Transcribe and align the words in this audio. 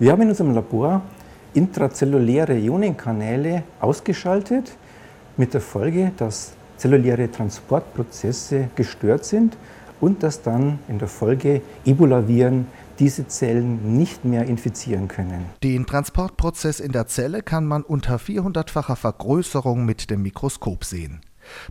Wir 0.00 0.10
haben 0.10 0.22
in 0.22 0.30
unserem 0.30 0.52
Labor 0.54 1.02
intrazelluläre 1.54 2.58
Ionenkanäle 2.58 3.62
ausgeschaltet, 3.80 4.76
mit 5.36 5.54
der 5.54 5.60
Folge, 5.60 6.10
dass 6.16 6.52
zelluläre 6.76 7.30
Transportprozesse 7.30 8.70
gestört 8.74 9.24
sind 9.24 9.56
und 10.00 10.24
dass 10.24 10.42
dann 10.42 10.80
in 10.88 10.98
der 10.98 11.06
Folge 11.06 11.62
Ebola-Viren 11.84 12.66
diese 12.98 13.28
Zellen 13.28 13.96
nicht 13.96 14.24
mehr 14.24 14.46
infizieren 14.46 15.06
können. 15.06 15.44
Den 15.62 15.86
Transportprozess 15.86 16.80
in 16.80 16.90
der 16.90 17.06
Zelle 17.06 17.42
kann 17.42 17.64
man 17.64 17.82
unter 17.82 18.16
400-facher 18.16 18.96
Vergrößerung 18.96 19.84
mit 19.84 20.10
dem 20.10 20.22
Mikroskop 20.22 20.84
sehen. 20.84 21.20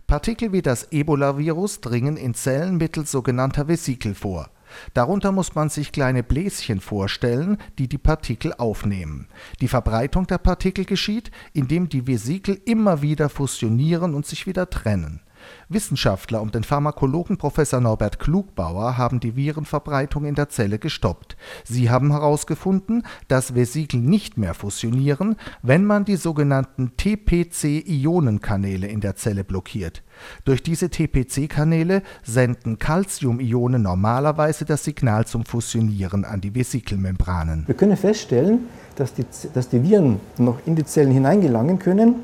Partikel 0.06 0.52
wie 0.52 0.62
das 0.62 0.88
Ebola-Virus 0.92 1.80
dringen 1.80 2.16
in 2.16 2.32
Zellen 2.34 2.76
mittels 2.76 3.10
sogenannter 3.10 3.68
Vesikel 3.68 4.14
vor. 4.14 4.48
Darunter 4.94 5.32
muss 5.32 5.54
man 5.54 5.68
sich 5.68 5.92
kleine 5.92 6.22
Bläschen 6.22 6.80
vorstellen, 6.80 7.58
die 7.78 7.88
die 7.88 7.98
Partikel 7.98 8.52
aufnehmen. 8.54 9.28
Die 9.60 9.68
Verbreitung 9.68 10.26
der 10.26 10.38
Partikel 10.38 10.84
geschieht, 10.84 11.30
indem 11.52 11.88
die 11.88 12.06
Vesikel 12.06 12.60
immer 12.64 13.02
wieder 13.02 13.28
fusionieren 13.28 14.14
und 14.14 14.26
sich 14.26 14.46
wieder 14.46 14.70
trennen 14.70 15.20
Wissenschaftler 15.68 16.40
um 16.40 16.50
den 16.50 16.64
Pharmakologen 16.64 17.36
Professor 17.36 17.80
Norbert 17.80 18.18
Klugbauer 18.18 18.96
haben 18.96 19.20
die 19.20 19.36
Virenverbreitung 19.36 20.24
in 20.24 20.34
der 20.34 20.48
Zelle 20.48 20.78
gestoppt. 20.78 21.36
Sie 21.64 21.90
haben 21.90 22.12
herausgefunden, 22.12 23.04
dass 23.28 23.54
Vesikel 23.54 24.00
nicht 24.00 24.38
mehr 24.38 24.54
fusionieren, 24.54 25.36
wenn 25.62 25.84
man 25.84 26.04
die 26.04 26.16
sogenannten 26.16 26.92
TPC-Ionenkanäle 26.96 28.86
in 28.86 29.00
der 29.00 29.16
Zelle 29.16 29.44
blockiert. 29.44 30.02
Durch 30.44 30.62
diese 30.62 30.90
TPC-Kanäle 30.90 32.02
senden 32.22 32.78
Calcium-Ionen 32.78 33.82
normalerweise 33.82 34.64
das 34.64 34.84
Signal 34.84 35.26
zum 35.26 35.44
Fusionieren 35.44 36.24
an 36.24 36.40
die 36.40 36.54
Vesikelmembranen. 36.54 37.64
Wir 37.66 37.74
können 37.74 37.96
feststellen, 37.96 38.66
dass 38.96 39.14
die, 39.14 39.24
dass 39.52 39.68
die 39.68 39.82
Viren 39.82 40.20
noch 40.38 40.58
in 40.66 40.76
die 40.76 40.84
Zellen 40.84 41.10
hineingelangen 41.10 41.78
können, 41.78 42.16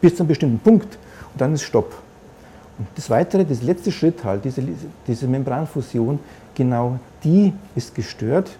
bis 0.00 0.16
zu 0.16 0.22
einem 0.22 0.28
bestimmten 0.28 0.58
Punkt, 0.58 0.98
und 1.32 1.40
dann 1.40 1.54
ist 1.54 1.62
Stopp. 1.62 2.02
Das 2.94 3.10
weitere, 3.10 3.44
das 3.44 3.62
letzte 3.62 3.92
Schritt 3.92 4.24
halt, 4.24 4.44
diese, 4.44 4.62
diese 5.06 5.26
Membranfusion, 5.28 6.18
genau 6.54 6.98
die 7.22 7.52
ist 7.74 7.94
gestört. 7.94 8.56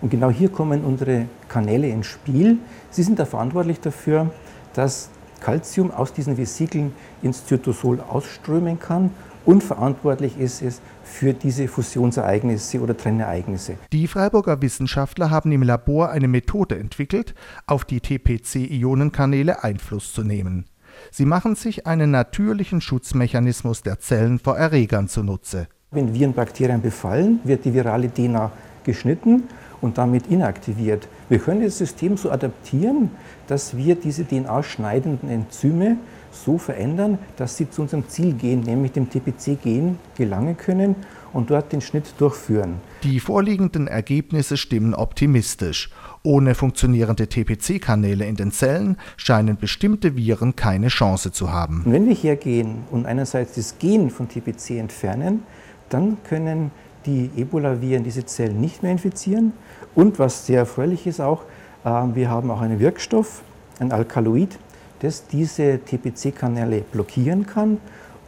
Und 0.00 0.10
genau 0.10 0.30
hier 0.30 0.48
kommen 0.48 0.84
unsere 0.84 1.26
Kanäle 1.48 1.88
ins 1.88 2.06
Spiel. 2.06 2.58
Sie 2.90 3.02
sind 3.02 3.18
da 3.18 3.24
verantwortlich 3.24 3.80
dafür, 3.80 4.30
dass 4.74 5.10
Calcium 5.40 5.90
aus 5.90 6.12
diesen 6.12 6.36
Vesikeln 6.36 6.92
ins 7.22 7.46
Zytosol 7.46 8.00
ausströmen 8.00 8.78
kann 8.78 9.10
und 9.44 9.62
verantwortlich 9.62 10.38
ist 10.38 10.62
es 10.62 10.80
für 11.02 11.34
diese 11.34 11.66
Fusionsereignisse 11.66 12.80
oder 12.80 12.96
Trennereignisse. 12.96 13.76
Die 13.92 14.06
Freiburger 14.06 14.62
Wissenschaftler 14.62 15.30
haben 15.30 15.50
im 15.50 15.62
Labor 15.62 16.10
eine 16.10 16.28
Methode 16.28 16.78
entwickelt, 16.78 17.34
auf 17.66 17.84
die 17.84 18.00
TPC-Ionenkanäle 18.00 19.64
Einfluss 19.64 20.12
zu 20.12 20.22
nehmen. 20.22 20.66
Sie 21.10 21.24
machen 21.24 21.54
sich 21.54 21.86
einen 21.86 22.10
natürlichen 22.10 22.80
Schutzmechanismus 22.80 23.82
der 23.82 23.98
Zellen 23.98 24.38
vor 24.38 24.56
Erregern 24.56 25.08
zunutze. 25.08 25.68
Wenn 25.90 26.14
Viren 26.14 26.32
Bakterien 26.32 26.80
befallen, 26.80 27.40
wird 27.44 27.64
die 27.64 27.74
virale 27.74 28.10
DNA 28.10 28.50
geschnitten 28.84 29.44
und 29.80 29.98
damit 29.98 30.28
inaktiviert. 30.28 31.08
Wir 31.28 31.38
können 31.38 31.62
das 31.62 31.78
System 31.78 32.16
so 32.16 32.30
adaptieren, 32.30 33.10
dass 33.46 33.76
wir 33.76 33.94
diese 33.94 34.24
DNA-schneidenden 34.24 35.28
Enzyme 35.28 35.96
so 36.32 36.58
verändern, 36.58 37.18
dass 37.36 37.56
sie 37.56 37.70
zu 37.70 37.82
unserem 37.82 38.08
Zielgen, 38.08 38.60
nämlich 38.60 38.92
dem 38.92 39.08
TPC-Gen, 39.08 39.98
gelangen 40.16 40.56
können 40.56 40.96
und 41.32 41.50
dort 41.50 41.72
den 41.72 41.80
Schnitt 41.80 42.14
durchführen. 42.18 42.74
Die 43.02 43.20
vorliegenden 43.20 43.86
Ergebnisse 43.86 44.56
stimmen 44.56 44.94
optimistisch. 44.94 45.90
Ohne 46.22 46.54
funktionierende 46.54 47.26
TPC-Kanäle 47.26 48.26
in 48.26 48.36
den 48.36 48.52
Zellen 48.52 48.96
scheinen 49.16 49.56
bestimmte 49.56 50.16
Viren 50.16 50.56
keine 50.56 50.88
Chance 50.88 51.32
zu 51.32 51.52
haben. 51.52 51.82
Und 51.84 51.92
wenn 51.92 52.06
wir 52.06 52.14
hergehen 52.14 52.84
und 52.90 53.06
einerseits 53.06 53.54
das 53.54 53.78
Gen 53.78 54.10
von 54.10 54.28
TPC 54.28 54.78
entfernen, 54.78 55.42
dann 55.88 56.18
können 56.24 56.70
die 57.06 57.30
Ebola-Viren 57.36 58.04
diese 58.04 58.24
Zellen 58.24 58.60
nicht 58.60 58.82
mehr 58.82 58.92
infizieren. 58.92 59.52
Und 59.94 60.18
was 60.18 60.46
sehr 60.46 60.60
erfreulich 60.60 61.06
ist 61.06 61.20
auch, 61.20 61.42
äh, 61.84 61.88
wir 61.88 62.30
haben 62.30 62.50
auch 62.50 62.60
einen 62.60 62.78
Wirkstoff, 62.78 63.42
ein 63.80 63.92
Alkaloid, 63.92 64.58
das 65.02 65.26
diese 65.26 65.80
TPC-Kanäle 65.80 66.82
blockieren 66.92 67.44
kann 67.44 67.78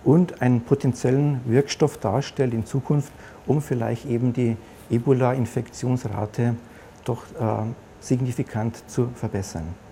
und 0.04 0.42
einen 0.42 0.60
potenziellen 0.60 1.40
Wirkstoff 1.46 1.98
darstellt 1.98 2.52
in 2.52 2.66
Zukunft, 2.66 3.12
um 3.46 3.62
vielleicht 3.62 4.06
eben 4.06 4.32
die 4.32 4.56
Ebola-Infektionsrate 4.90 6.56
doch 7.04 7.22
äh, 7.40 7.64
signifikant 8.00 8.88
zu 8.90 9.08
verbessern. 9.14 9.83